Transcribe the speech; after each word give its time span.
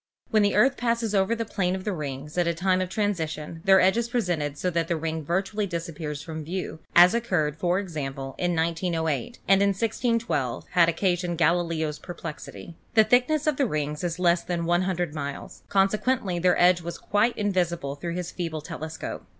When 0.31 0.41
the 0.41 0.55
Earth 0.55 0.77
passes 0.77 1.13
over 1.13 1.35
the 1.35 1.45
plane 1.45 1.75
of 1.75 1.83
the 1.83 1.93
rings 1.93 2.35
at 2.35 2.45
the 2.45 2.55
time 2.55 2.81
of 2.81 2.89
transition 2.89 3.61
their 3.65 3.79
edge 3.79 3.97
is 3.97 4.09
presented 4.09 4.57
so 4.57 4.71
that 4.71 4.87
the 4.87 4.95
ring 4.95 5.23
virtu 5.23 5.53
ally 5.57 5.65
disappears 5.67 6.23
from 6.23 6.43
view, 6.43 6.79
as 6.95 7.13
occurred, 7.13 7.55
for 7.55 7.77
example, 7.77 8.33
in 8.39 8.55
1908, 8.55 9.37
and 9.47 9.61
in 9.61 9.67
1612 9.69 10.65
had 10.71 10.89
occasioned 10.89 11.37
Galileo's 11.37 11.99
perplexity. 11.99 12.75
The 12.95 13.03
thickness 13.03 13.45
of 13.45 13.57
the 13.57 13.67
rings 13.67 14.03
is 14.03 14.17
less 14.17 14.41
than 14.43 14.65
100 14.65 15.13
miles; 15.13 15.61
conse 15.69 15.95
quently 16.01 16.41
their 16.41 16.59
edge 16.59 16.81
was 16.81 16.97
quite 16.97 17.37
invisible 17.37 17.93
through 17.93 18.15
his 18.15 18.31
feeble 18.31 18.61
telescope. 18.61 19.27